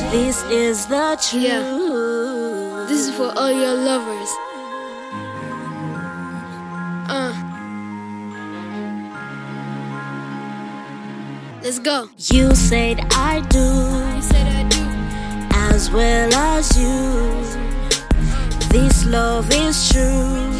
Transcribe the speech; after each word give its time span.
This 0.00 0.42
is 0.44 0.86
the 0.86 1.16
truth. 1.22 1.42
Yeah. 1.42 2.86
This 2.88 3.06
is 3.06 3.14
for 3.14 3.32
all 3.38 3.52
your 3.52 3.74
lovers. 3.74 4.30
Uh. 7.08 7.32
Let's 11.62 11.78
go. 11.78 12.08
You 12.18 12.54
said 12.56 13.06
I 13.12 13.40
do. 13.48 13.58
You 13.58 14.22
said 14.22 14.48
I 14.48 14.64
do. 14.68 14.84
As 15.72 15.90
well 15.92 16.34
as 16.34 16.76
you. 16.76 17.54
This 18.70 19.04
love 19.06 19.48
is 19.52 19.90
true. 19.92 20.50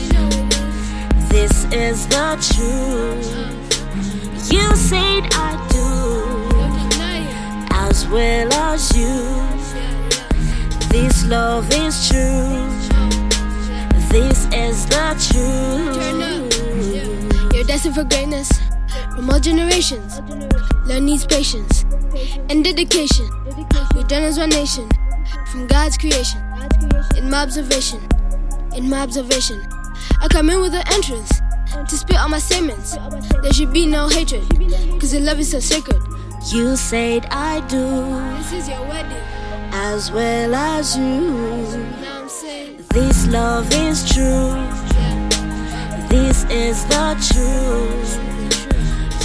This 1.29 1.65
is 1.73 2.07
the 2.07 2.37
truth. 2.55 3.27
You 4.53 4.77
said 4.77 5.27
I 5.33 5.59
do. 5.71 5.85
As 7.73 8.07
well 8.07 8.54
as 8.75 8.97
you. 8.97 9.15
This 10.89 11.25
love 11.27 11.73
is 11.73 12.09
true. 12.09 12.59
This 14.11 14.47
is 14.53 14.87
the 14.87 15.15
truth. 15.27 15.95
You're 17.55 17.65
destined 17.65 17.95
for 17.95 18.03
greatness 18.03 18.51
from 19.15 19.31
all 19.31 19.39
generations. 19.39 20.21
Learn 20.87 21.05
needs 21.07 21.25
patience 21.25 21.85
and 22.51 22.65
dedication. 22.65 23.29
We're 23.95 24.09
done 24.09 24.25
as 24.25 24.39
one 24.39 24.49
nation 24.51 24.89
from 25.53 25.69
God's 25.69 25.97
creation. 25.97 26.41
In 27.17 27.31
my 27.31 27.43
observation, 27.43 28.01
in 28.75 28.91
my 28.91 29.03
observation, 29.03 29.65
I 30.21 30.27
come 30.29 30.51
in 30.51 30.61
with 30.61 30.75
an 30.75 30.83
entrance 30.93 31.31
to 31.89 31.97
spit 31.97 32.17
all 32.17 32.29
my 32.29 32.41
statements. 32.41 32.97
There 33.41 33.53
should 33.53 33.73
be 33.73 33.87
no 33.87 34.09
hatred, 34.09 34.43
cause 35.01 35.13
your 35.15 35.23
love 35.23 35.39
is 35.39 35.53
so 35.53 35.61
sacred. 35.61 36.03
You 36.53 36.77
said 36.77 37.27
I 37.31 37.61
do. 37.69 38.21
This 38.37 38.53
is 38.53 38.69
your 38.69 38.83
wedding. 38.87 39.17
As 39.73 40.13
well 40.13 40.55
as 40.55 40.95
you. 40.95 41.31
Now 42.03 42.21
I'm 42.21 42.29
saying, 42.29 42.85
This 42.91 43.27
love 43.29 43.67
is 43.73 44.07
true. 44.13 44.53
This 46.11 46.45
is 46.51 46.85
the 46.85 47.17
truth. 47.33 48.21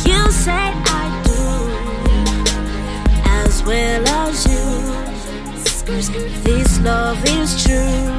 You 0.08 0.32
said 0.32 0.74
I 0.86 1.10
do. 1.28 1.44
As 3.26 3.64
well 3.64 4.08
as 4.08 4.46
you. 4.48 4.90
This 6.44 6.80
love 6.80 7.22
is 7.26 7.62
true. 7.62 8.14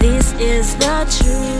This 0.00 0.32
is 0.40 0.74
the 0.76 1.06
truth. 1.08 1.53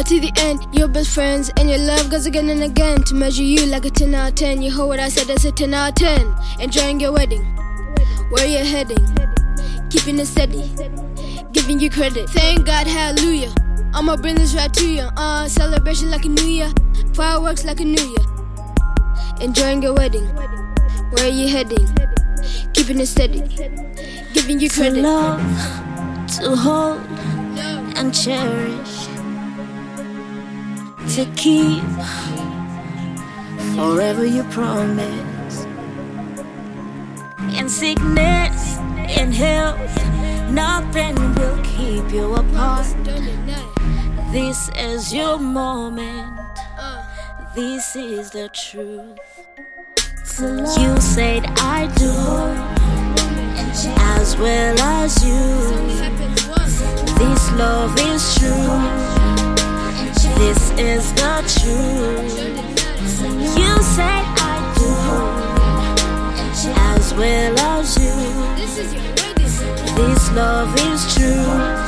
Love 0.00 0.08
to 0.08 0.18
the 0.18 0.32
end, 0.38 0.66
your 0.72 0.88
best 0.88 1.10
friends, 1.10 1.50
and 1.58 1.68
your 1.68 1.78
love 1.78 2.08
goes 2.08 2.24
again 2.24 2.48
and 2.48 2.62
again 2.62 3.02
to 3.02 3.14
measure 3.14 3.42
you 3.42 3.66
like 3.66 3.84
a 3.84 3.90
10 3.90 4.14
out 4.14 4.30
of 4.30 4.34
10. 4.34 4.62
You 4.62 4.70
heard 4.70 4.86
what 4.86 4.98
I 4.98 5.10
said, 5.10 5.26
that's 5.26 5.44
a 5.44 5.52
10 5.52 5.74
out 5.74 5.90
of 5.90 5.94
10. 5.96 6.34
Enjoying 6.58 7.00
your 7.00 7.12
wedding, 7.12 7.44
where 8.30 8.46
you 8.46 8.64
heading, 8.64 8.96
keeping 9.90 10.18
it 10.18 10.24
steady, 10.24 10.64
giving 11.52 11.78
you 11.80 11.90
credit. 11.90 12.30
Thank 12.30 12.64
God, 12.64 12.86
hallelujah. 12.86 13.52
I'ma 13.92 14.16
bring 14.16 14.36
this 14.36 14.54
right 14.54 14.72
to 14.72 14.88
you. 14.88 15.02
Uh, 15.18 15.46
celebration 15.48 16.10
like 16.10 16.24
a 16.24 16.30
new 16.30 16.46
year, 16.46 16.72
fireworks 17.12 17.66
like 17.66 17.80
a 17.80 17.84
new 17.84 18.02
year. 18.02 18.26
Enjoying 19.42 19.82
your 19.82 19.92
wedding, 19.92 20.24
where 21.10 21.26
are 21.26 21.28
you 21.28 21.46
heading, 21.46 21.86
keeping 22.72 23.00
it 23.00 23.06
steady, 23.06 23.40
giving 24.32 24.60
you 24.60 24.70
To 24.70 24.80
credit. 24.80 25.02
love, 25.02 25.40
to 26.38 26.56
hold 26.56 27.02
and 27.96 28.14
cherish. 28.14 28.99
To 31.16 31.26
keep 31.34 31.82
forever 33.74 34.24
you 34.24 34.44
promise. 34.44 35.66
In 37.58 37.68
sickness, 37.68 38.78
in 39.18 39.32
health, 39.32 40.50
nothing 40.52 41.16
will 41.34 41.60
keep 41.64 42.12
you 42.12 42.32
apart. 42.34 42.86
This 44.30 44.70
is 44.76 45.12
your 45.12 45.38
moment. 45.38 46.38
This 47.56 47.96
is 47.96 48.30
the 48.30 48.48
truth. 48.50 49.18
You 50.78 51.00
said 51.00 51.44
I 51.56 51.88
do, 51.96 52.12
as 54.14 54.36
well 54.36 54.78
as 54.78 55.24
you. 55.24 55.70
This 57.18 57.52
love 57.58 57.98
is 57.98 58.36
true. 58.36 59.19
This 60.40 60.70
is 60.78 61.12
the 61.12 61.34
truth. 61.54 62.32
You 63.58 63.72
said 63.82 64.24
I 64.38 64.56
do, 64.78 64.90
as 66.80 67.12
well 67.14 67.58
as 67.58 67.96
you. 67.98 68.14
This 68.56 68.78
is 68.78 68.94
your 68.94 69.02
wedding. 69.02 69.94
This 69.96 70.32
love 70.32 70.74
is 70.80 71.14
true. 71.14 71.79